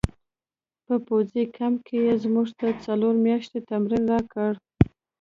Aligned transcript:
په 0.85 0.95
پوځي 1.07 1.43
کمپ 1.57 1.77
کې 1.87 1.97
یې 2.07 2.15
موږ 2.33 2.49
ته 2.59 2.67
څلور 2.85 3.13
میاشتې 3.25 3.59
تمرین 3.69 4.03
راکړ 4.13 4.51